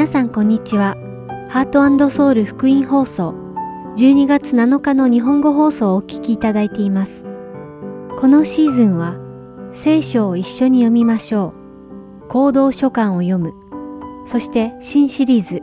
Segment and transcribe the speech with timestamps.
[0.00, 0.96] 皆さんこんにちは。
[1.50, 3.34] ハートソウル福音放送
[3.98, 7.26] 12月7日の日本語放送をお聞きいただいています。
[8.18, 9.16] このシーズンは
[9.74, 11.52] 聖書を一緒に読みましょ
[12.24, 12.28] う。
[12.28, 13.52] 行動書簡を読む。
[14.24, 15.60] そして新シリーズ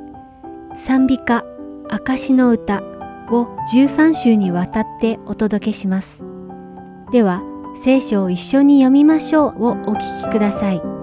[0.78, 1.44] 賛美歌
[1.90, 2.84] 証の歌
[3.32, 6.24] を13週にわたってお届けします。
[7.12, 7.42] では
[7.84, 10.97] 聖書を一緒に読みましょうをお聞きください。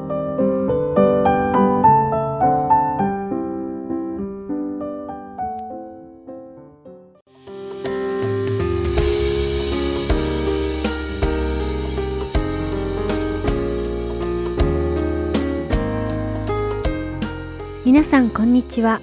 [18.15, 19.01] さんこんにちは。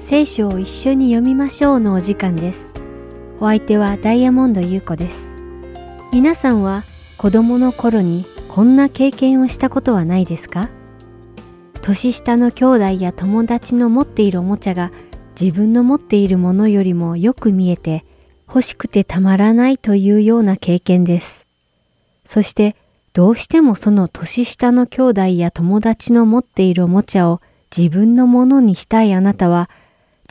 [0.00, 2.72] 聖書を一緒に読みましょうのお時間です。
[3.38, 5.32] お相手はダイヤモンド優子です。
[6.12, 6.82] 皆さんは
[7.18, 10.70] 子供の頃にこんな経験をしたことはないですか？
[11.82, 14.90] 年下の兄弟や友達の持っているおもちゃが
[15.40, 18.04] 自分の持っているものよりもよく見えて
[18.48, 21.46] 欲しくてたまらないというような経験です。
[22.24, 22.74] そして
[23.12, 27.40] どうしてもその年下の兄弟や友達の持っているおもちゃを
[27.76, 29.70] 自分のものにしたいあなたは、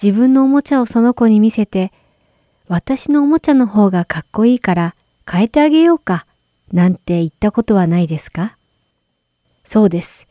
[0.01, 1.91] 自分のおもちゃをその子に見せて、
[2.67, 4.95] 私のおもちゃの方がかっこいいから
[5.29, 6.25] 変えてあげようか、
[6.71, 8.57] なんて言ったことはないですか？
[9.63, 10.27] そうです。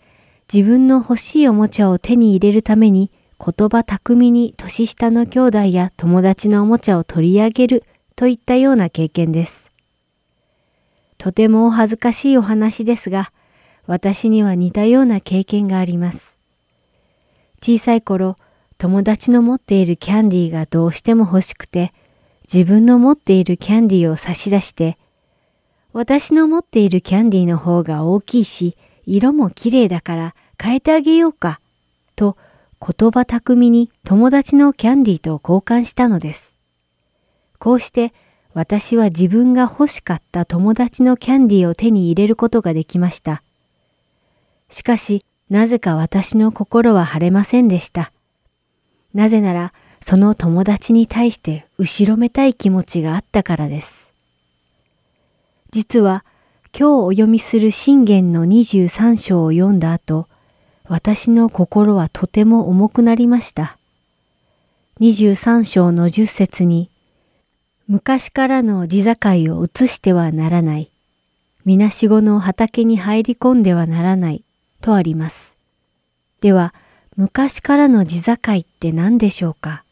[0.53, 7.85] 自分の欲しいおもちゃを手に入れるために言葉巧みに年下の兄弟や友達のおもちゃを取り上げる
[8.17, 9.71] といったような経験です。
[11.19, 13.33] とてもお恥ずかしいお話ですが、
[13.87, 16.39] 私には似たような経験があります。
[17.63, 18.37] 小さい頃、
[18.79, 21.93] 友達の持っているキャンディーがどうしても欲しくて、
[22.53, 24.97] 自分の持っているキャンディーを差し出して、
[25.93, 31.61] 私の持っているキャンディーの方が大きいし、色も綺麗だから変えてあげようか、
[32.17, 32.37] と
[32.81, 36.57] 言葉巧みに友達のキャンディーと交換したのです。
[37.59, 38.15] こうして
[38.55, 43.43] 私は自分が欲しかった友達のキャンディーを手に入れることができました。
[44.71, 48.13] しかし、なぜか私の心は晴れませんでした。
[49.13, 54.13] なぜなら、その友達に対して後ろめたい気持ちがあったからです。
[55.73, 56.25] 実は、
[56.73, 60.29] 今日お読みする信玄の23章を読んだ後、
[60.89, 63.77] 私の心はとても重くなりました。
[65.01, 66.91] 23章の10節に、
[67.89, 70.93] 昔からの地境を移してはならない。
[71.65, 74.45] みなしごの畑に入り込んではならない。
[74.81, 75.57] とあります。
[76.41, 76.75] では、
[77.17, 79.85] 昔からの地境って何でしょうか？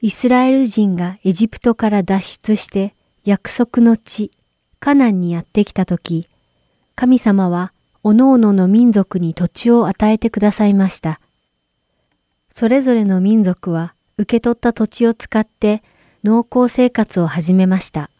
[0.00, 4.30] イスラエル人がエジプトから脱出して約束の地、
[4.80, 6.28] カナンにやってきたとき、
[6.94, 11.20] 神様は各々の民族に土地を与えてくださいました。
[12.50, 15.82] それぞれの民族は受け取った土地を使って
[16.24, 18.10] 農耕生活を始めました。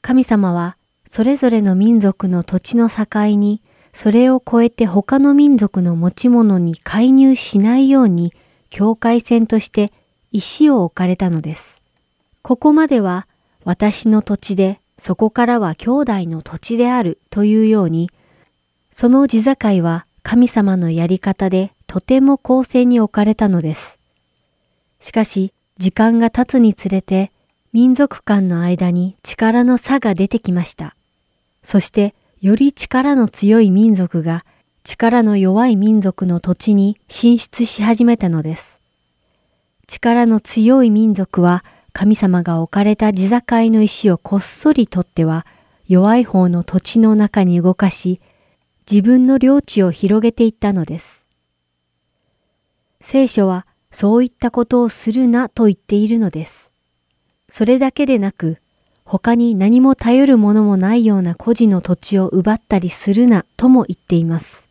[0.00, 0.76] 神様は
[1.08, 3.04] それぞれの民族の土地の境
[3.36, 3.61] に
[3.92, 8.32] それを超えて他の民族の持ち物に介入しないように
[8.70, 9.92] 境界線として
[10.32, 11.82] 石を置かれたのです。
[12.42, 13.26] ここまでは
[13.64, 18.10] 私の土地でそこからは兄弟の土地であるというように、
[18.92, 23.98] その地境は神様のやり方でとても公正に置かれたのです。
[25.00, 27.32] しかし、時間が経つにつれて
[27.72, 30.94] 民族間の間に力の差が出てきました。
[31.64, 34.44] そしてより力の強い民族が
[34.82, 38.80] 力の弱い民族の土地に進出し始めたのです。
[39.86, 45.46] 力の強い民族は神様が置かれた地境の石をこっそり取っては
[45.86, 48.20] 弱い方の土地の中に動かし
[48.90, 51.24] 自分の領地を広げていったのです。
[53.00, 56.72] 聖書はそういったことをするなと言っているのです。
[57.48, 58.58] それだけでなく
[59.04, 64.68] 他に何も頼るものもないような孤児の土地を奪ったりするなとも言っています。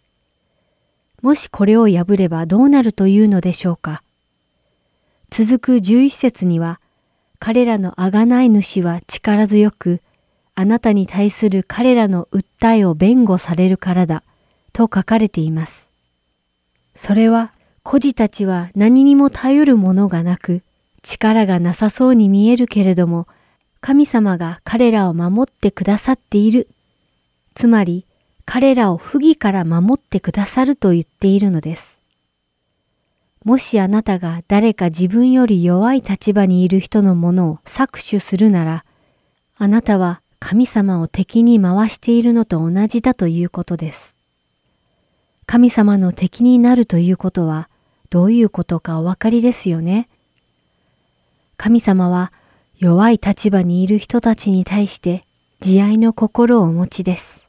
[1.21, 4.01] もしこれを破ればどうなるというのでしょうか。
[5.29, 6.79] 続く十一節には、
[7.39, 10.01] 彼らのあがない主は力強く、
[10.55, 14.23] あなたに対する彼らの訴えを弁護されるからだ、
[14.73, 15.91] と書かれています。
[16.95, 17.53] それは、
[17.83, 20.63] 孤児たちは何にも頼るものがなく、
[21.01, 23.27] 力がなさそうに見えるけれども、
[23.81, 26.69] 神様が彼らを守ってくださっている。
[27.55, 28.05] つまり、
[28.45, 31.99] 彼らを不義から守ってくださると言っているのです。
[33.43, 38.85] もしあなたが誰か自分より弱い立場にいる人のものを搾取するなら、
[39.57, 44.15] あなたは神様を敵に回しているのと同じだということです。
[45.47, 47.67] 神様の敵になるということは、
[48.11, 50.07] どういうことかお分かりですよね。
[51.57, 52.31] 神様は
[52.81, 55.23] 弱い立場にいる人たちに対して
[55.59, 57.45] 慈愛の心をお持ちです。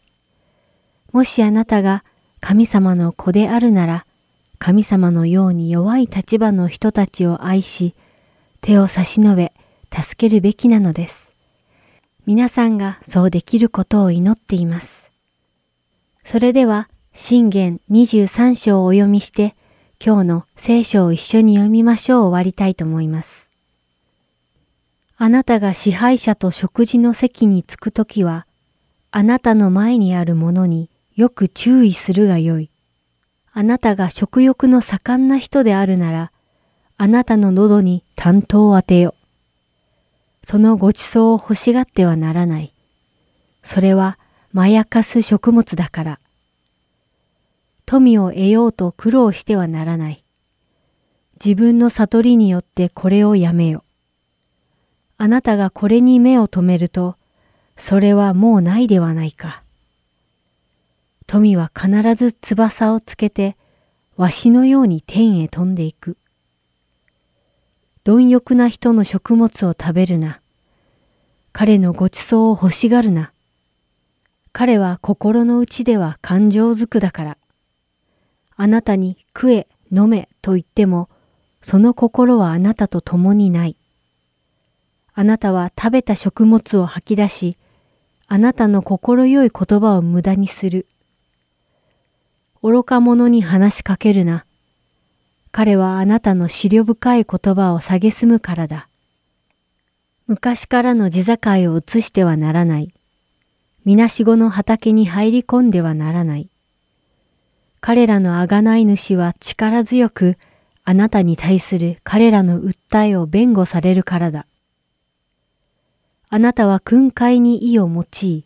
[1.11, 2.05] もしあなたが
[2.41, 4.05] 神様の子であるなら、
[4.59, 7.95] 神様のように弱い立場の人たちを愛し、
[8.61, 9.55] 手を差し伸べ、
[9.91, 11.33] 助けるべきなのです。
[12.27, 15.11] 皆さんがそうできることを祈っています。
[16.25, 19.57] それでは、信玄23章をお読みして、
[19.99, 23.42] 今日の聖書を一緒に読みましょう終わりたいと思います。
[25.25, 28.45] あなたが支配者と食事の席に着くときは、
[29.13, 32.71] あなたの前にあるものによく注意するがよい。
[33.53, 36.33] あなたが食欲の盛んな人であるなら、
[36.97, 39.15] あなたの喉に担当を当てよ。
[40.43, 42.75] そのご馳走を欲しがってはならない。
[43.63, 44.19] それは
[44.53, 46.21] まやかす食物だから。
[47.87, 50.25] 富を得ようと苦労してはならない。
[51.35, 53.85] 自分の悟りによってこれをやめよ。
[55.23, 57.15] あなたがこれに目を留めると、
[57.77, 59.63] それはもうないではないか。
[61.29, 63.57] 富は必ず翼をつけて、
[64.17, 66.17] わしのように天へ飛んでいく。
[68.03, 70.41] 貪欲な人の食物を食べるな。
[71.53, 73.33] 彼のご馳走を欲しがるな。
[74.51, 77.39] 彼は心の内では感情づくだから。
[78.57, 81.09] あなたに食え、飲めと言っても、
[81.63, 83.77] その心はあなたと共にない。
[85.15, 87.57] あなたは食べた食物を吐き出し、
[88.29, 90.87] あなたの心よい言葉を無駄にする。
[92.63, 94.47] 愚か者に話しかけるな。
[95.51, 98.89] 彼はあなたの思慮深い言葉を蔑むからだ。
[100.27, 101.39] 昔からの地境
[101.75, 102.95] を移してはならない。
[103.85, 106.49] みなしごの畑に入り込んではならない。
[107.81, 110.39] 彼らのあがない主は力強く
[110.85, 114.47] あなたに対する彼らの訴えを弁護されるからだ。
[116.35, 118.45] あなたは訓戒に意を用い、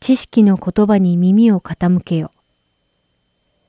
[0.00, 2.30] 知識の言葉に耳を傾けよ。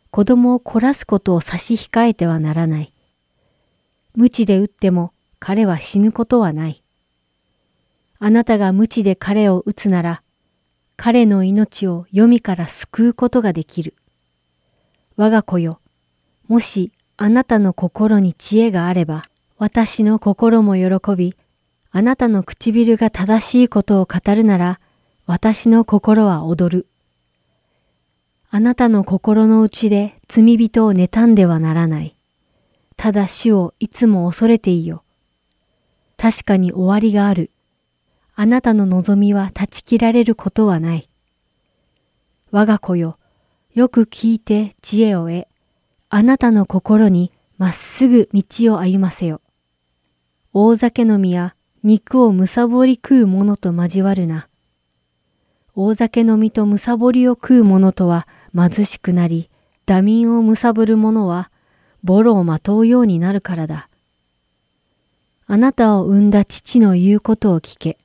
[0.09, 2.93] 子供を凝らすことを差し控えてはならない。
[4.15, 6.81] 無知で打っても彼は死ぬことはない。
[8.19, 10.23] あなたが無知で彼を打つなら、
[10.95, 13.95] 彼の命を読みから救うことができる。
[15.17, 15.81] 我が子よ、
[16.47, 19.25] もしあなたの心に知恵があれば、
[19.57, 21.35] 私の心も喜び、
[21.93, 24.79] あなたの唇が正しいことを語るなら、
[25.25, 26.87] 私の心は踊る。
[28.49, 32.15] あなたの心の内で罪人を妬んではならない。
[32.95, 35.03] ただ主をいつも恐れていいよ。
[36.17, 37.51] 確かに終わりがある。
[38.35, 41.09] あなたの望みは断ち切られることはない。
[42.51, 43.17] 我が子よ、
[43.73, 45.45] よく聞いて知恵を得、
[46.09, 49.41] あなたの心にまっすぐ道を歩ませよ。
[50.53, 54.47] 大酒飲みや肉をむさぼり食う者と交わるな。
[55.73, 59.49] 大酒飲みとむさぼりを食う者とは貧しくなり、
[59.87, 61.49] 打民を貪る者は、
[62.03, 63.89] ボロをまとうようになるからだ。
[65.47, 67.97] あなたを産んだ父の言うことを聞け。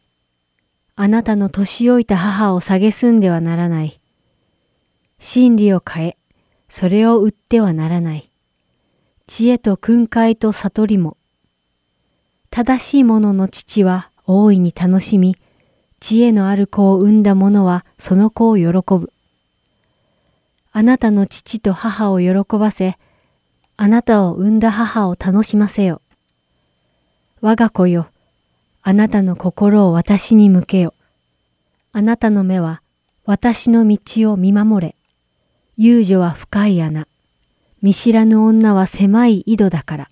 [0.94, 4.00] あなたの年老いた母を蔑んではならない。
[5.18, 6.16] 真理を変え、
[6.70, 8.30] それを売ってはならない。
[9.26, 11.18] 知恵と訓戒と悟りも。
[12.56, 15.36] 正しい者の父は大いに楽しみ、
[16.00, 19.12] 知恵のある子を産んだ者はその子を喜ぶ。
[20.72, 22.96] あなたの父と母を喜ばせ、
[23.76, 26.00] あなたを産んだ母を楽しませよ。
[27.42, 28.08] 我が子よ、
[28.80, 30.94] あなたの心を私に向けよ。
[31.92, 32.80] あなたの目は
[33.26, 34.96] 私の道を見守れ。
[35.76, 37.06] 遊女は深い穴。
[37.82, 40.10] 見知らぬ女は狭い井戸だから。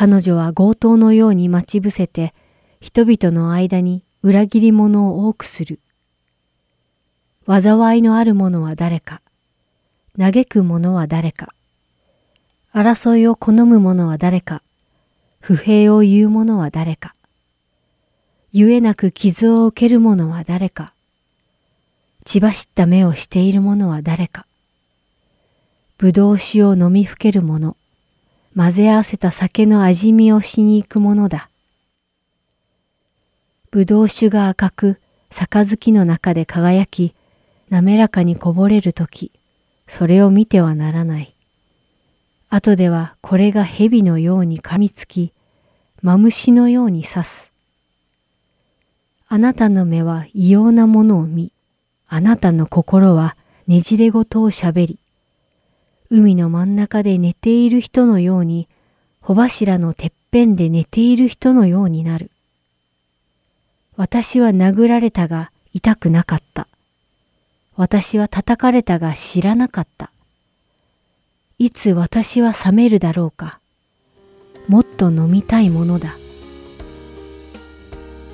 [0.00, 2.32] 彼女は強盗のように待ち伏せて、
[2.80, 5.80] 人々の間に裏切り者を多くする。
[7.48, 9.22] 災いのある者は誰か。
[10.16, 11.52] 嘆く者は誰か。
[12.72, 14.62] 争いを好む者は誰か。
[15.40, 17.12] 不平を言う者は誰か。
[18.52, 20.92] ゆえなく傷を受ける者は誰か。
[22.24, 24.46] 血走った目をしている者は誰か。
[25.96, 27.76] ぶどう酒を飲みふける者。
[28.56, 31.48] 混ぜ合わせた酒の味見をしに行く者だ。
[33.70, 35.00] ぶどう酒が赤く、
[35.30, 37.14] 杯の中で輝き、
[37.70, 39.32] 滑らかにこぼれるとき、
[39.86, 41.34] それを見てはならない。
[42.50, 45.32] 後ではこれが蛇のように噛みつき、
[46.00, 47.52] マムシのように刺す。
[49.28, 51.52] あなたの目は異様なものを見、
[52.08, 53.36] あなたの心は
[53.66, 54.98] ねじれごとをしゃべり、
[56.10, 58.68] 海の真ん中で寝ている人のように、
[59.20, 62.30] 穂柱のてっぺんで寝ている人のようになる。
[63.96, 66.66] 私は殴られたが痛くなかった。
[67.76, 70.10] 私は叩かれたが知らなかった。
[71.58, 73.60] いつ私は冷めるだろうか。
[74.66, 76.16] もっと飲みたいものだ。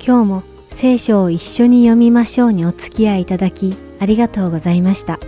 [0.05, 5.19] 今日も聖書を一緒に読みましょうにお付き合いいただきありがとうございました。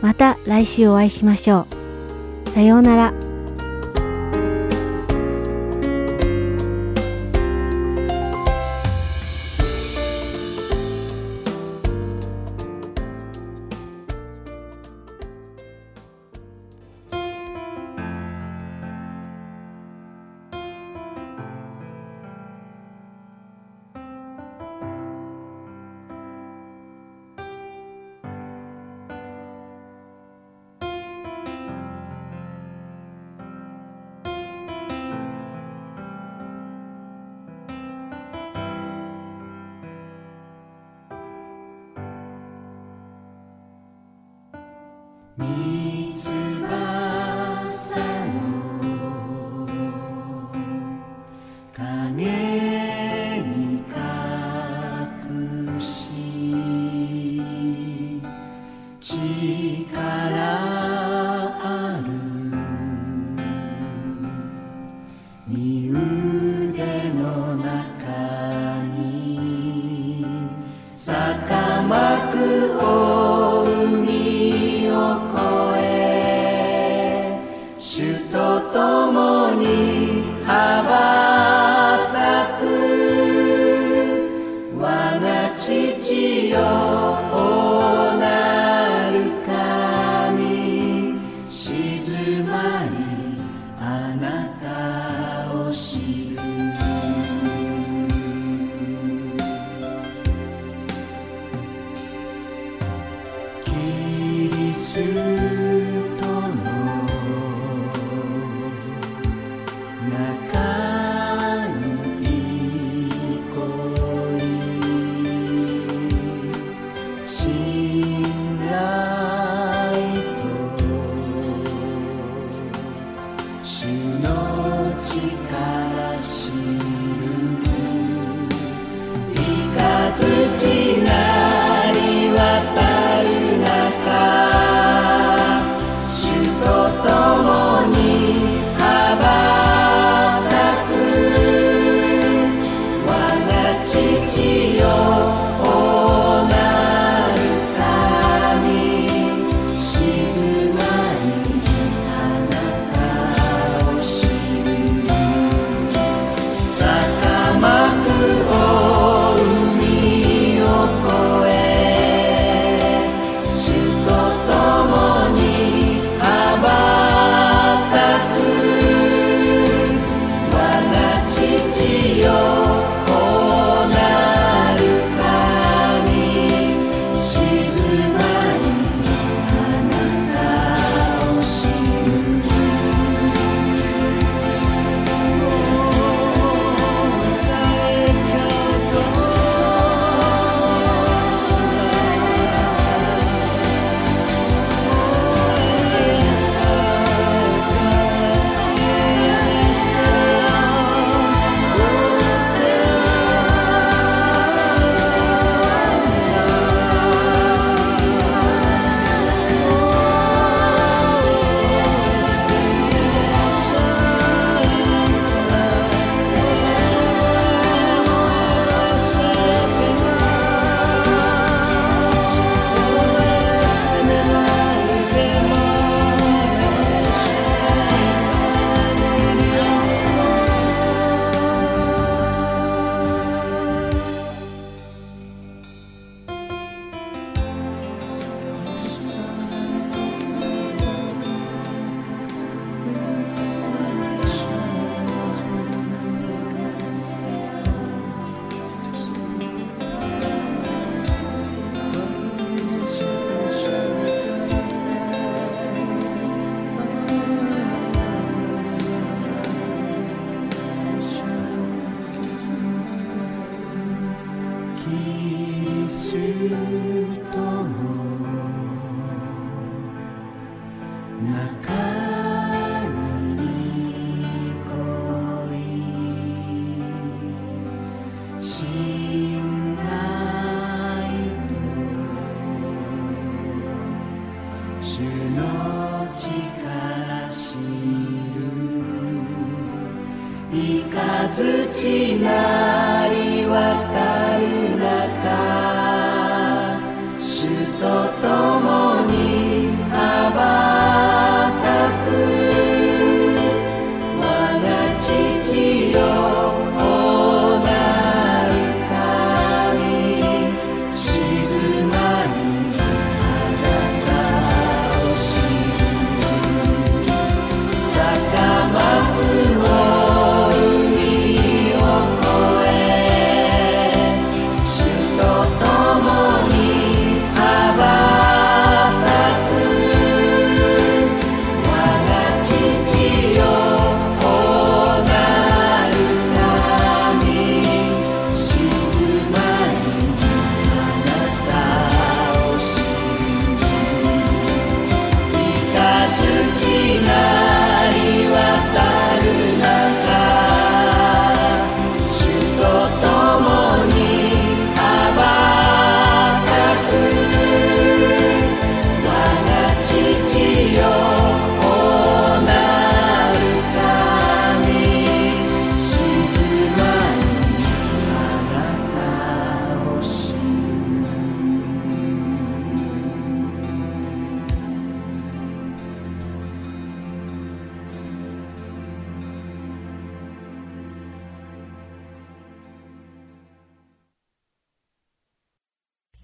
[0.00, 1.79] また来週お会いしましょう。
[2.50, 3.29] さようなら。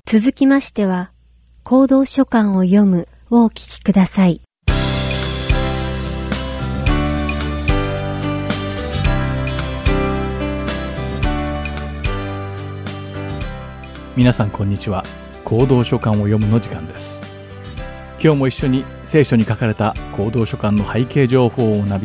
[0.09, 1.11] 続きましては、
[1.65, 4.41] 行動書簡を読むをお聞きください。
[14.17, 15.02] 皆さんこんにちは。
[15.43, 17.25] 行動書簡を読むの時間です。
[18.23, 22.02] 今日も一緒に聖書に書かれた行動書簡の背景情報を学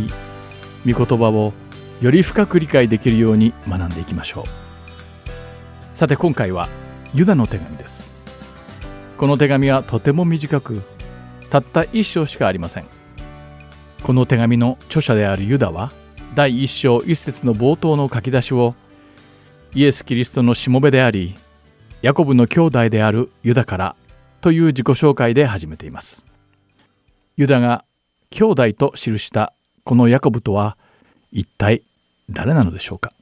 [0.86, 1.54] び御言葉を
[2.02, 4.48] より深く理解できるように学んでいきましょう。
[5.96, 6.68] さて今回は
[7.14, 8.01] ユダの手紙です。
[9.22, 10.82] この手紙はとても短く
[11.52, 12.88] たった一章しかありません
[14.02, 15.92] この手紙の著者であるユダは
[16.34, 18.74] 第一章一節の冒頭の書き出しを
[19.76, 21.36] イエス・キリストのしもべであり
[22.02, 23.96] ヤコブの兄弟であるユダから
[24.42, 26.26] という自己紹介で始めています。
[27.38, 27.86] ユダが
[28.32, 29.54] 兄弟と記した
[29.84, 30.80] このヤコブとは
[31.32, 31.84] 一体
[32.28, 33.14] 誰なのでしょうか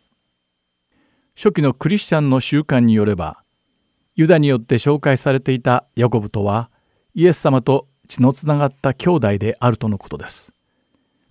[1.35, 3.43] 初期のクリスチャンの習慣によれば
[4.19, 6.69] ユダによって紹介されていたヤコブとは
[7.15, 10.51] イエス様と血のつながった兄弟であるとのことです。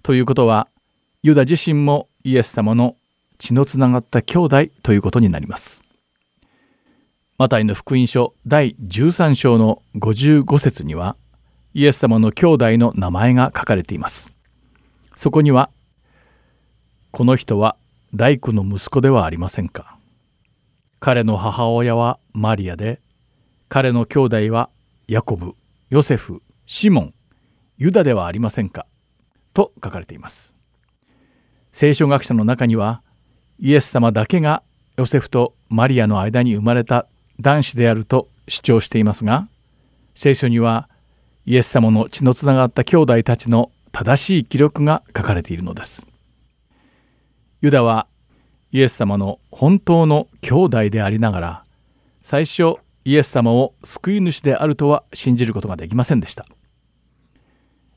[0.02, 0.68] ということは
[1.22, 2.96] ユダ自身もイエス様の
[3.36, 5.82] 血のつながった兄弟ということになります。
[7.36, 11.14] マタイの福音書第13章の55節には
[11.74, 14.32] イエス様の兄弟の名前が書かれています。
[15.14, 15.68] そこには
[17.10, 17.76] この人は
[18.14, 19.97] 大工の息子ではありませんか。
[21.00, 23.00] 彼の母親はマリアで
[23.68, 24.70] 彼の兄弟は
[25.06, 25.54] ヤコブ、
[25.90, 27.14] ヨセフ、シモン、
[27.76, 28.86] ユダではありませんか。
[29.54, 30.54] と書かれています。
[31.72, 33.02] 聖書学者の中には
[33.58, 34.62] イエス様だけが
[34.96, 37.06] ヨセフとマリアの間に生まれた
[37.40, 39.48] 男子であると主張していますが
[40.14, 40.88] 聖書には
[41.44, 46.06] イエス様の血のつながった兄弟たちの正しい記録が書かれているのです。
[47.62, 48.06] ユダは
[48.70, 51.64] イエス様の本当の兄弟でありながら
[52.22, 56.46] 最初イエス様を救い主であるとは信じることができませんでした。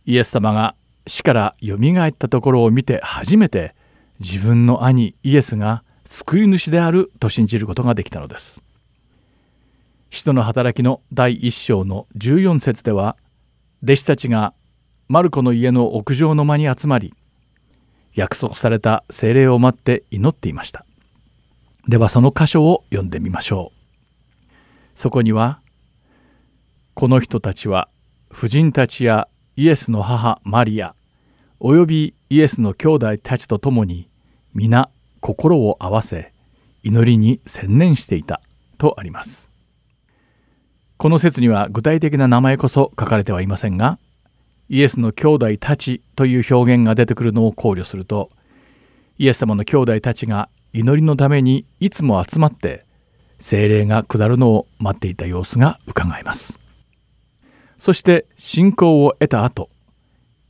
[0.08, 0.74] イエス様が
[1.06, 3.76] 死からよみがえったところを見て初めて
[4.20, 8.64] 自分の兄イエスが救い主であると信じることができたのです。
[10.10, 13.18] 使徒の働きの第1章の14節では
[13.84, 14.56] 弟子たちが
[15.10, 17.14] マルコの家の屋上の間に集まり
[18.16, 20.88] 約束された精霊を待って祈っていました。
[21.88, 24.50] ではその箇所を読んでみましょう。
[24.96, 25.62] そこには
[26.94, 27.90] この人たちは
[28.30, 30.96] 婦人たちやイエスの母マリア
[31.60, 34.10] およびイエスの兄弟たちと共に
[34.54, 34.90] 皆
[35.22, 36.34] 心を合わせ
[36.84, 38.42] 祈りに専念していた
[38.78, 39.50] とあります。
[40.98, 43.98] この説には具体的な名前こそ書かれてはいませんが
[44.70, 48.30] イエスの兄弟たちという表現が出てくるのを考慮すると
[49.18, 52.86] イエス様の兄弟たちが祈りのためにいつも集まって
[53.40, 56.60] 精霊が下るのを待っていた様子がうかがえます。
[57.78, 59.70] そして信仰を得た後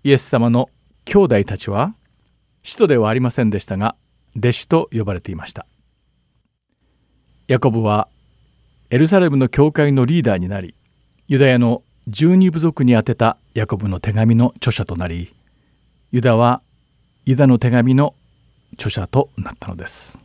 [0.03, 0.69] イエス様の
[1.05, 1.95] 兄弟たちは
[2.63, 3.95] 使徒ではありませんでしたが
[4.37, 5.65] 弟子と呼ばれていました。
[7.47, 8.07] ヤコブは
[8.89, 10.75] エルサレムの教会のリーダーになり
[11.27, 15.33] ユダヤの十二部族に宛てたヤコブの手紙の著者となり
[16.11, 16.61] ユダは
[17.25, 18.15] ユダの手紙の
[18.73, 20.19] 著者となったのです。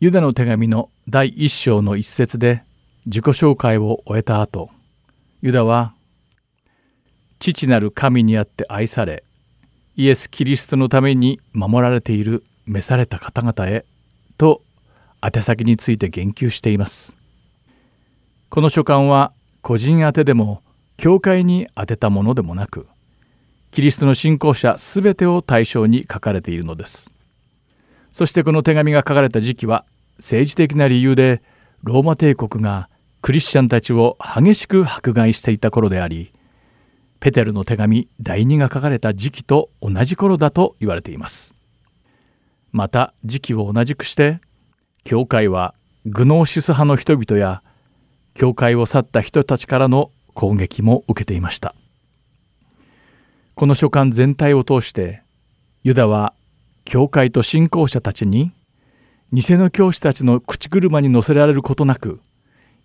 [0.00, 2.62] ユダの手紙の第一章の一節で
[3.06, 4.70] 自己紹介を終えた後
[5.40, 5.94] ユダは
[7.38, 9.24] 「父なる神にあって愛され
[9.96, 13.84] イエス・キリストのために守られている召された方々へ」
[14.36, 14.62] と
[15.22, 17.16] 宛先について言及しています。
[18.50, 20.62] この書簡は個人宛てでも
[20.96, 22.86] 教会に宛てたものでもなく
[23.74, 27.10] キリストの信仰者すべてを対象に書かれているのです。
[28.12, 29.84] そしてこの手紙が書かれた時期は
[30.18, 31.42] 政治的な理由で
[31.82, 32.88] ローマ帝国が
[33.20, 36.30] クリスチャンたちを激しく迫害していた頃であり
[37.18, 41.56] ペテルの手紙第2が書かれた時期と同じ頃だと言われています。
[42.70, 44.40] また時期を同じくして
[45.02, 45.74] 教会は
[46.06, 47.64] グノーシス派の人々や
[48.34, 51.74] 教会を去った人たちからの攻撃も受けていました。
[53.54, 55.22] この書簡全体を通して
[55.84, 56.34] ユダは
[56.84, 58.52] 教会と信仰者たちに
[59.32, 62.20] 偽の教師たちの口車に乗せられることなく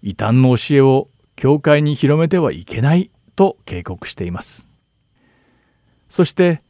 [0.02, 4.68] 異端の教えを教会に広めてはいけないと警告しています。
[6.10, 6.62] そして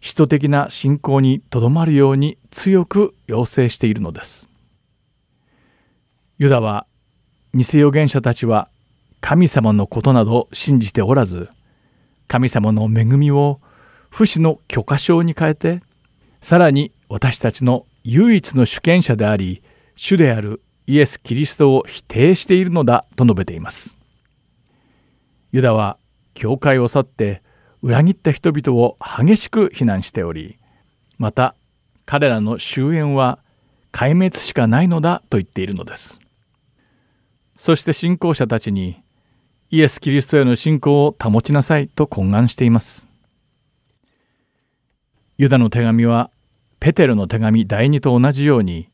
[0.00, 4.48] 使徒的な信仰にとどまるように強く要請しているのです。
[6.38, 6.86] ユダは
[7.54, 8.68] 偽預言者たちは
[9.20, 11.48] 神様のことなど信じておらず
[12.28, 13.60] 神様の恵みを
[14.10, 15.82] 不死の許可証に変えて
[16.40, 19.62] さらに私たちの唯一の主権者であり
[19.96, 23.98] 主であるイエス・キリストを否定しているのだと述べています。
[25.52, 25.98] ユダは
[26.34, 27.42] 教会を去って
[27.80, 30.58] 裏切った人々を激しく非難しており
[31.16, 31.54] また
[32.06, 33.38] 彼らの終焉は
[33.92, 36.20] 壊滅しかないのだと言っているのです。
[37.56, 39.03] そして信仰者たちに
[39.74, 43.08] イエス・キリストへの信仰を保ちなさいと懇願しています。
[45.36, 46.30] ユダの手紙は
[46.78, 48.88] ペテルの手紙第2と同じように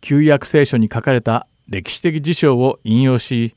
[0.00, 3.54] 旧約聖書に書かれた歴史的事象を引用し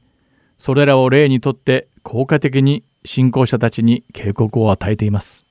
[0.60, 5.46] それらを例にとって効果的に信仰者たちに警告を与えています。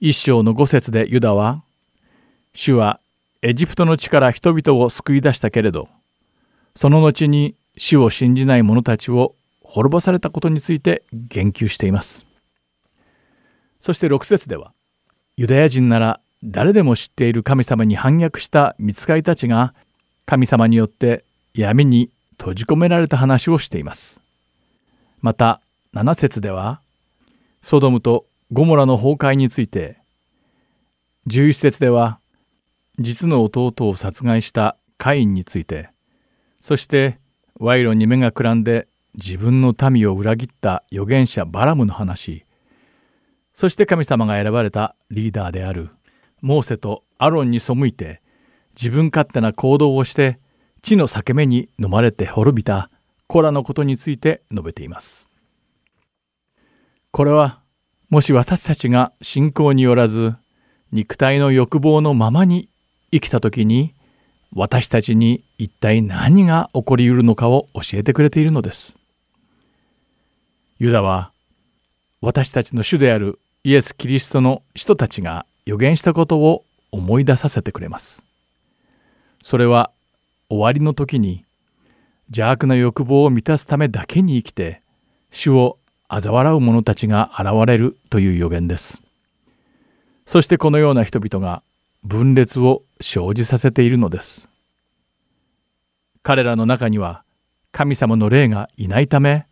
[0.00, 1.62] 一章の五節でユダは
[2.54, 3.00] 「主は
[3.42, 5.90] エジプトの地から人々を救い出したけれど
[6.74, 9.34] その後に主を信じない者たちを
[9.70, 12.26] 滅ぼされたことについて言及しています。
[13.80, 14.72] そして6節では
[15.36, 19.74] ユダヤ人なら誰でも知っている神様に反逆した見つかりたちが
[20.24, 24.20] 神様によって闇に閉じ込められた話をしています。
[25.20, 25.60] また
[25.94, 26.80] 7節では
[27.60, 29.98] ソドムとゴモラの崩壊について
[31.26, 32.20] 11節では
[32.98, 35.90] 実の弟を殺害したカインについて
[36.62, 37.18] そして
[37.60, 38.88] 賄賂に目がくらんで
[39.20, 42.44] 自分の民を裏切った預言者バラムの話
[43.52, 45.90] そして神様が選ばれたリーダーである
[46.40, 48.22] モーセとアロンに背いて
[48.80, 50.38] 自分勝手な行動をして
[50.82, 52.90] 地の裂け目に飲まれて滅びた
[53.26, 55.28] コラのことについて述べています。
[57.10, 57.60] これは
[58.10, 60.34] もし私たちが信仰によらず
[60.92, 62.68] 肉体の欲望のままに
[63.10, 63.94] 生きた時に
[64.54, 68.97] 私たちに一体何が起こりうるのかを教えてくれているのです。
[70.78, 71.32] ユダは
[72.20, 78.24] 私たちの主であるイエス・キリストの人たちが予言したことを思い出させてくれます。
[79.42, 79.90] それは
[80.48, 81.44] 終わりの時に
[82.28, 84.80] 邪悪な欲望を満たすためだけに生きて
[85.32, 89.02] 主を嘲笑う者たちが現れるという予言です。
[90.26, 91.64] そしてこのような人々が
[92.04, 94.48] 分裂を生じさせているのです。
[96.22, 97.24] 彼らの中には
[97.72, 99.47] 神様の霊がいないため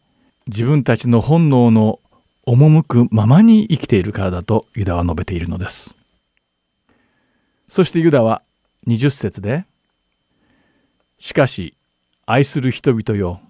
[0.47, 2.01] 自分たちの本能の
[2.47, 5.95] 赴くままに生きているからだとユダは述べているのです。
[7.69, 8.43] そしてユダは
[8.87, 9.65] 20節で
[11.19, 11.77] 「しかし
[12.27, 13.41] 愛する人々よ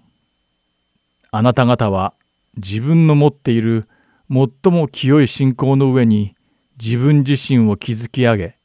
[1.31, 2.13] あなた方は
[2.55, 3.87] 自分の持っている
[4.29, 6.35] 最も清い信仰の上に
[6.81, 8.57] 自分自身を築き上げ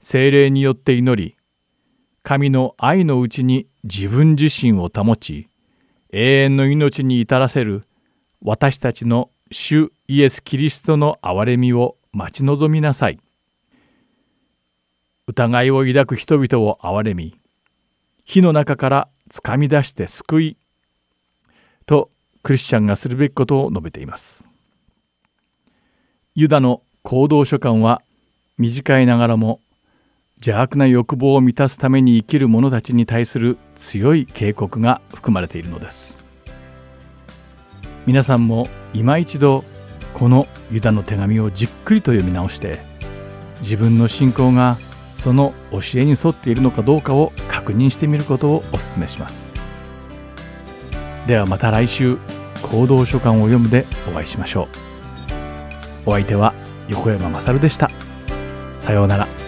[0.00, 1.36] 精霊によって祈り
[2.22, 5.48] 神の愛のうちに自分自身を保ち
[6.10, 7.84] 永遠の命に至らせる
[8.40, 13.18] 私たちの主イエス・キリストの憐れみを待ち望みなさい。
[15.26, 17.38] 疑いを抱く人々を憐れみ、
[18.24, 20.56] 火の中からつかみ出して救い、
[21.84, 22.10] と
[22.42, 24.48] クリスチャンがするべきことを述べています。
[26.34, 28.00] ユダの行動書簡は
[28.56, 29.60] 短いながらも
[30.40, 36.24] 邪悪な欲望を満たすために生きる者たちに対する強い警告が含まれているのです。
[38.06, 39.64] 皆さんも今一度
[40.14, 42.78] このユダの手紙をじっくりと読み直して
[43.60, 44.78] 自分の信仰が
[45.18, 49.54] その教えに沿っているのかどうかを確認してみることをお勧めします。
[51.26, 52.16] ではまた来週
[52.62, 54.68] 行動書簡を読むでお会いしましょ
[56.06, 56.10] う。
[56.10, 56.54] お相手は
[56.88, 57.90] 横山まさるでした。
[58.80, 59.47] さようなら。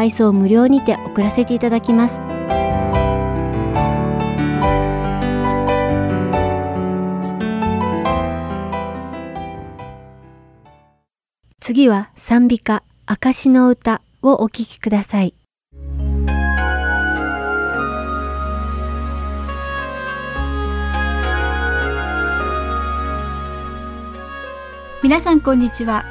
[0.00, 2.22] 配送無料にて送らせていただきます
[11.60, 15.34] 次は賛美歌証の歌をお聴きください。
[25.02, 26.04] 皆さんこんにちは。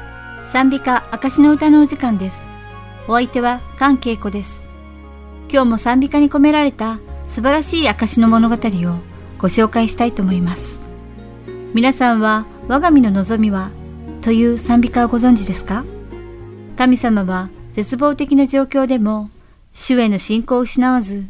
[0.44, 2.59] 賛美歌証の歌のお時間です。
[3.10, 4.68] お相手は関恵子です。
[5.50, 8.58] 今日も賛美歌に込められた素晴らしい証の物語を
[9.36, 10.80] ご紹介したいと思います。
[11.74, 13.72] 皆さんは我が身の望みは
[14.22, 15.84] という賛美歌をご存知ですか？
[16.76, 19.28] 神様は絶望的な状況でも
[19.72, 21.24] 主への信仰を失わず、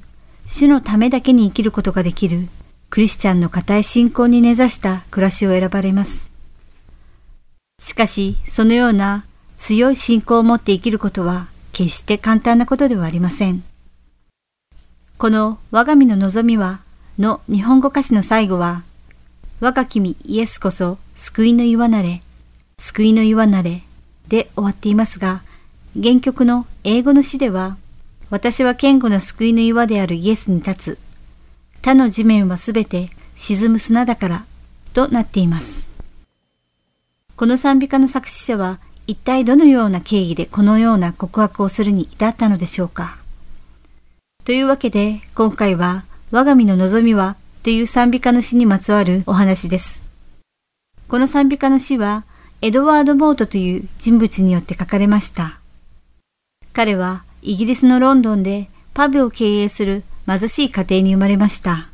[0.45, 2.49] 主のためだけに生きることができる
[2.90, 6.31] クリスチャンの固い信仰に根ざした暮らしを選ばれます。
[7.79, 9.25] しかし、そのような
[9.57, 11.47] 強い信仰を持って生きることは
[11.81, 13.64] 決して簡単なことではありません。
[15.16, 16.81] この我が身の望みは
[17.19, 18.83] の日本語歌詞の最後は、
[19.61, 22.21] 我が君イエスこそ救いの岩なれ、
[22.77, 23.83] 救いの岩なれ
[24.29, 25.43] で終わっていますが、
[26.01, 27.79] 原曲の英語の詩では、
[28.29, 30.99] 私は堅固な救いの岩であるイエスに立つ。
[31.81, 34.45] 他の地面はすべて沈む砂だから
[34.93, 35.88] となっています。
[37.37, 43.18] この賛美歌の作詞者は一体どのような経緯でこのような告白をするに至ったのでしょうか？
[44.44, 50.05] というわけで今回は我が身の望みはという賛美歌の詩にまつわるお話です。
[51.09, 52.23] この賛美歌の詩は
[52.62, 55.59] エドワード・モートという人物によって書かれました。
[56.73, 61.88] 彼はイギリスのロンドンでパブを経営する貧しい家庭に生まれました。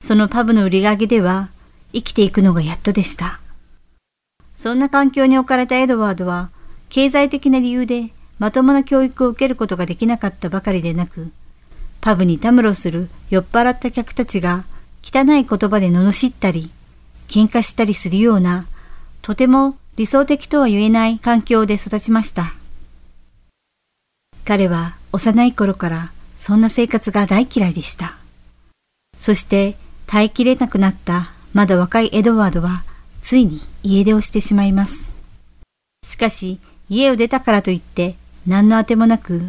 [0.00, 1.48] そのパブの売り上げでは
[1.92, 3.40] 生きていくのがやっとでした。
[4.62, 6.48] そんな環境に置かれたエドワードは
[6.88, 11.32] 経済的な理由でまともな教育を受けることができなかったばかりでなく、
[12.00, 14.62] パブにたむろする酔っ払った客たちが
[15.02, 16.70] 汚い言葉で罵ったり、
[17.26, 18.66] 喧嘩したりするような、
[19.20, 22.54] とても理想的とは言えない環境で育ちました。
[24.44, 28.16] 彼は幼い頃からそんな生活が大嫌いでした。
[29.16, 32.84] そして耐えきれなくなったまだ若いエドワードは
[33.20, 35.10] ついに家出をしてしまいます。
[36.04, 38.16] しかし家を出たからといって
[38.46, 39.42] 何のあてもなく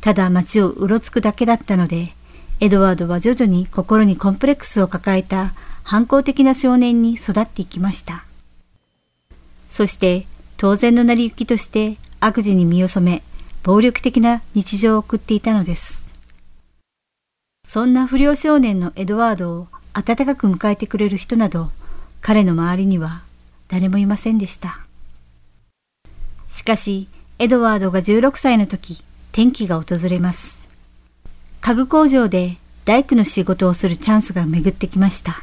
[0.00, 2.14] ただ街をうろつくだけだったので、
[2.60, 8.24] エドワードは徐々に心にコンプレックスを抱えた反抗的な少年に育っていきました。
[9.68, 13.22] そして当然の成り行きとして悪事に身を染め、
[13.62, 16.06] 暴力的な日常を送っていたのです。
[17.64, 21.72] そんな不良少年のエドワードを温かく迎えてくれる人など、
[22.20, 23.22] 彼の周りには
[23.68, 24.80] 誰もいませんでした。
[26.48, 29.02] しかし、エドワードが16歳の時、
[29.32, 30.60] 転機が訪れます。
[31.60, 35.42] 家具工場で大工の仕事をするチャンスが巡ってきました。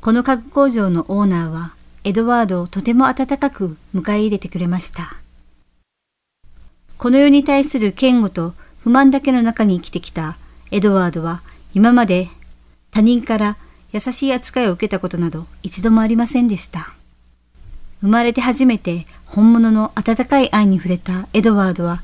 [0.00, 5.16] この家具工場のオーナーはエドワードをとても温かく迎え入れてくれました。
[6.98, 10.36] この世に対する嫌悪と不満だけの中に生きてきた
[10.70, 11.42] エドワードは
[11.74, 12.28] 今まで
[12.90, 13.56] 他人から
[13.94, 16.92] 優しい扱いを受けたことなど一度もありませんでした。
[18.00, 22.02] 生まれて初めて本物の温かい愛に触れたエドワードは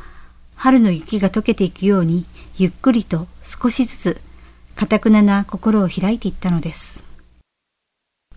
[0.55, 2.27] 春の雪が溶けていくように
[2.57, 4.21] ゆっくりと少しずつ
[4.77, 7.03] 堅くなな心を開いていったのです。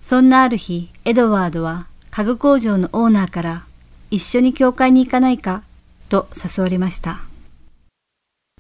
[0.02, 3.66] そんなある日、エドワードは家具工場のオーナーから
[4.10, 5.64] 一緒に教会に行かないか
[6.10, 7.20] と誘われました。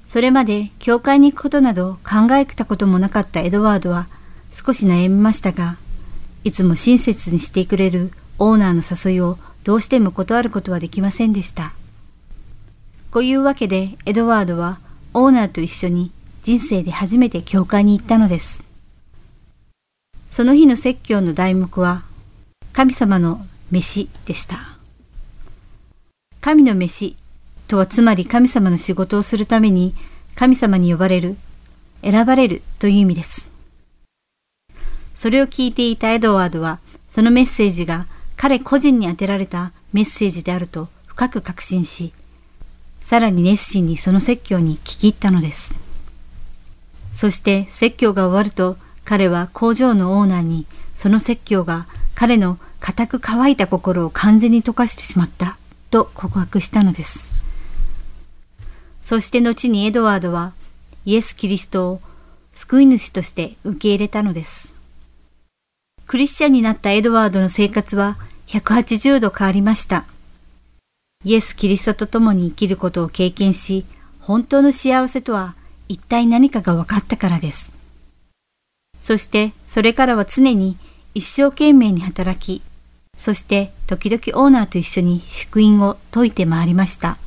[0.05, 4.07] それまで教会に行くことなど考えたこともなかったエドワードは
[4.53, 5.77] 少し悩みましたが、
[6.43, 11.73] いつも親切にしてくれるオーナーの誘いをどうしても断ることはできませんでした。
[13.09, 14.79] こういうわけでエドワードは
[15.13, 16.11] オーナーと一緒に
[16.43, 18.63] 人生で初めて教会に行ったのです。
[20.29, 22.03] その日の説教の題目は
[22.73, 24.77] 神様の飯でした。
[26.41, 27.15] 神の飯
[27.67, 29.95] とはつまり神様の仕事をするために
[30.35, 31.37] 神様に呼ばれる、
[32.03, 33.52] 選ばれるという意味です。
[35.23, 42.11] それを聞いていたエドワードはそのメッセージが彼個人に宛てられたメッセージであると深く確信し、
[42.99, 45.75] さらに熱心にその説教に聞き入ったのです。
[47.13, 55.57] そして説教が終わると彼は工場のオーナーにその説教が彼の固く乾いた心を完全に溶かしてしまった
[55.89, 57.31] と告白したのです。
[59.01, 60.51] そして後にエドワードは
[61.05, 62.01] イエス・キリストを
[62.51, 64.73] 救い主として受け入れたのです。
[66.07, 70.05] クリスチャンになったエドワードの生活は180度変わりました。
[71.23, 73.85] イエス・キリストと共に生きることを経験し、
[74.19, 75.55] 本当の幸せとは
[75.87, 77.73] 一体何かが分かったからです。
[79.01, 80.77] そしてそれからは常に
[81.13, 82.61] 一生懸命に働き、
[83.17, 87.17] そして時々オーナーと一緒に福音を説いて回りました。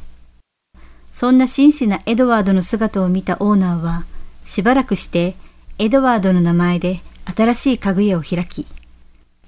[1.13, 4.05] そんな真摯なエドワードの姿を見たオーナーは、
[4.45, 5.35] しばらくして
[5.79, 8.67] エドワードの名前で新しい家具屋を開き、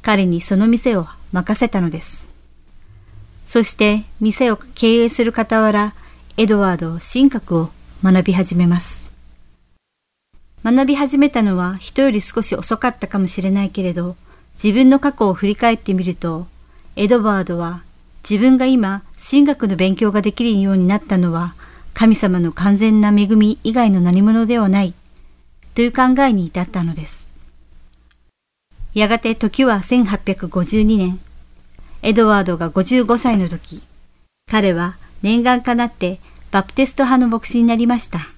[0.03, 2.27] 彼にその店を任せたのです。
[3.47, 5.95] そして店を経営する傍ら、
[6.37, 7.71] エドワード神学を
[8.03, 9.09] 学び始めます。
[10.65, 14.17] 学び始めたのは人より少し遅かったかもしれないけれど、
[14.63, 16.47] 自分の過去を振り返ってみると、
[16.97, 17.83] エドワードは
[18.29, 21.55] 自分が今神学の勉強ができるようになったのは
[21.95, 24.95] 神様の完全な恵み以外の何者ではない
[25.75, 27.28] という考えに至ったのです。
[28.99, 31.21] やがて時は1852年、
[32.03, 33.81] エドワードが55歳の時、
[34.51, 36.19] 彼は念願かなって
[36.51, 38.31] バプテスト派の牧師になりました。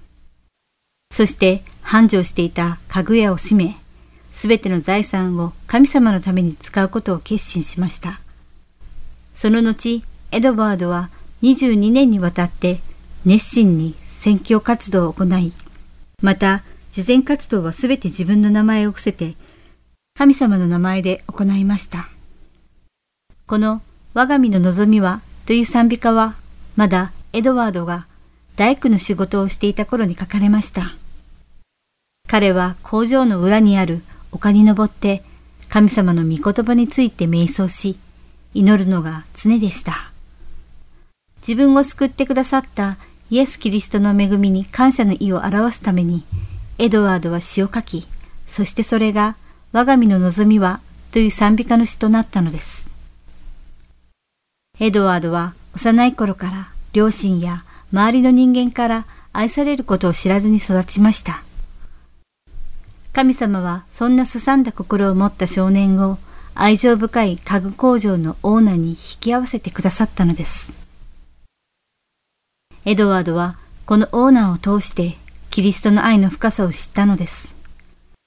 [1.11, 3.78] そして繁盛していた家具屋を閉め、
[4.32, 8.20] すべての財産を神様のために使うことを決心しました。
[9.32, 11.08] その後、エドワードは
[11.42, 12.80] 22年にわたって
[13.24, 15.54] 熱心に宣教活動を行い、
[16.22, 19.36] また、慈善活動はすべて自分の名前を伏せて、
[20.21, 22.11] 神様の名前で行いました。
[23.47, 23.81] この
[24.12, 26.35] 我が身の望みはという賛美歌は、
[26.77, 28.07] まだエドワードが
[28.55, 30.95] 大工の仕事をしていた頃に書かれました。
[32.29, 35.23] 彼は工場の裏にある丘に登って
[35.71, 37.97] 神様の御言葉について瞑想し、
[38.53, 40.12] 祈るのが常でした。
[41.41, 42.99] 自分を救ってくださった
[43.31, 46.27] イエス・キリストの恵みに感謝の意を表すために、
[46.77, 48.07] エドワードは詩を書き、
[48.47, 49.37] そしてそれが
[49.73, 50.81] 我が身の望みは
[51.12, 52.91] という賛美歌の詩となったのです。
[54.81, 61.43] エドワードは幼い頃から両親や周りの人間から愛されることを知らずに育ちました。
[63.12, 66.18] 神様はそんなすさんだ心を持った少年を
[66.55, 70.73] 愛情深い家具工場のオーナーに引き合わせてくださったのです。
[72.85, 73.57] エドワードは
[73.87, 75.16] このオーナーを通して
[75.51, 77.55] キリストの愛の深さを知ったのです。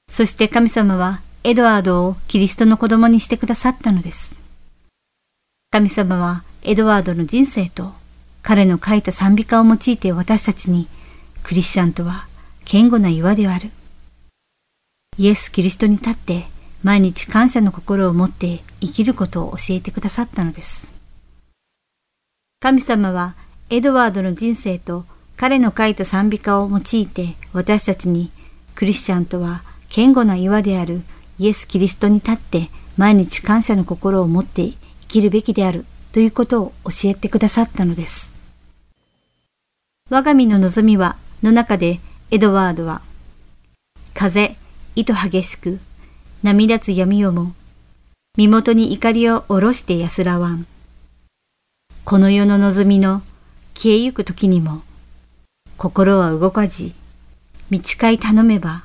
[0.09, 4.37] そして神様はエドワードをキリストの子供にしてくださったのです。
[5.71, 7.91] 神様はエドワードの人生と
[8.41, 10.87] 彼の書いた賛美歌を用いて私たちに
[11.43, 12.27] クリスチャンとは
[12.65, 13.71] 堅固な岩である。
[15.17, 16.45] イエス・キリストに立って
[16.81, 20.93] 毎日感謝の心を持って生きることを教えてくださったのです。
[22.61, 23.35] 神様は
[23.69, 25.03] エドワードの人生と
[25.35, 28.31] 彼の書いた賛美歌を用いて私たちに
[28.75, 29.61] クリスチャンとは
[29.93, 31.01] 堅固な岩である
[31.39, 34.77] イエス・キリストに立って毎日感謝の心を持って生
[35.07, 38.31] きるべきであるということを教えてくださったのです。
[40.09, 41.99] 我が身の望みはの中で
[42.31, 43.01] エドワードは
[44.13, 44.55] 風、
[44.95, 45.79] 糸激しく
[46.43, 47.53] 波立つ闇夜も
[48.35, 50.65] 身元に怒りを下ろして安らわん。
[52.03, 53.21] この世の望みの
[53.75, 54.81] 消えゆく時にも、
[55.77, 56.95] 心は動かじ、
[57.69, 58.83] 道かい頼めば、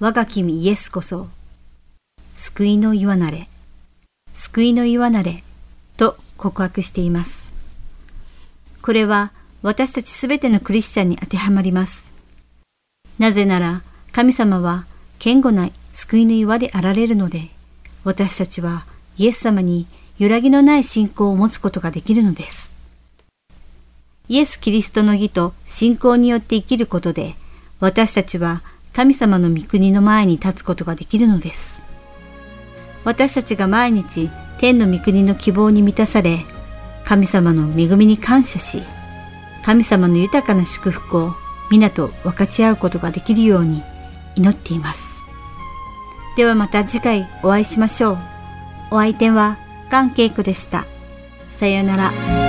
[0.00, 1.28] 我が君イエスこそ、
[2.40, 3.48] 救いの岩なれ、
[4.32, 5.42] 救いの岩なれ、
[5.96, 7.50] と告白しています。
[8.80, 9.32] これは
[9.62, 12.08] 私たちすべてのクリスチャンに当てはまります。
[13.18, 13.82] なぜなら
[14.12, 14.86] 神様は
[15.18, 17.48] 堅固な救いの岩であられるので、
[18.04, 18.86] 私たちは
[19.16, 19.88] イエス様に
[20.20, 22.76] 揺らぎのない信仰を持つことができるのです。
[24.28, 27.34] イエス・キリストの義と信仰によって生きることで、
[27.80, 28.62] 私たちは
[28.92, 31.82] 神様の御国の前に立つことができるのです。
[33.04, 36.44] 私たちが毎日天の御国の希望に満たされ、
[37.04, 38.82] 神様の恵みに感謝し、
[39.64, 41.34] 神様の豊かな祝福を
[41.70, 43.82] 皆と分かち合うことができるように
[44.34, 45.22] 祈っています。
[46.36, 48.18] ではまた次回お会いしましょう。
[48.90, 49.58] お相手は
[49.90, 50.86] 関恵子でした。
[51.52, 52.47] さようなら。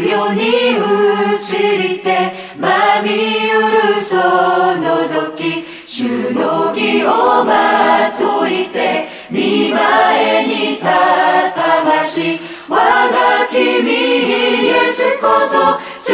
[0.00, 12.38] 世に移りてまみうるその時主の義をまといて見前に立たまし
[12.68, 16.10] 我が君イエスこそ救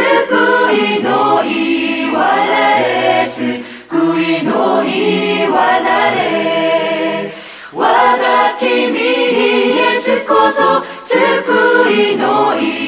[0.99, 7.33] いの岩なれ救いの岩なれ。
[7.72, 12.88] 我が君イエスこそ救いの岩なれ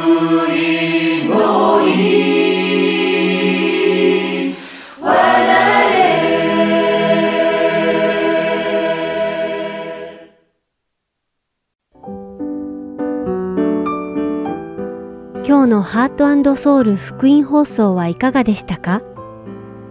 [15.61, 19.03] 今日のハートソウル福音放送はいかがでしたか？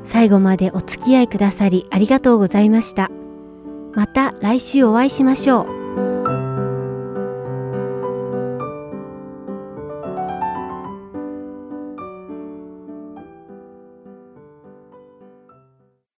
[0.03, 3.09] 最後までお付き合いくださりありがとうございました。
[3.95, 5.80] また来週お会いしましょう。